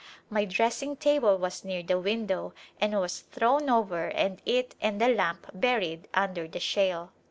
[0.31, 5.09] My dressing table was near the window and was thrown over and it and the
[5.09, 7.11] lamp buried under the shale.